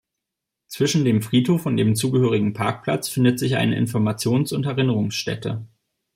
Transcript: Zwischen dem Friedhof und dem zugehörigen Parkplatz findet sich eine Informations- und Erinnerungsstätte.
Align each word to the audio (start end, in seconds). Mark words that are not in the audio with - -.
Zwischen 0.67 1.05
dem 1.05 1.21
Friedhof 1.21 1.67
und 1.67 1.77
dem 1.77 1.93
zugehörigen 1.95 2.53
Parkplatz 2.53 3.07
findet 3.07 3.37
sich 3.37 3.57
eine 3.57 3.75
Informations- 3.77 4.51
und 4.51 4.65
Erinnerungsstätte. 4.65 5.63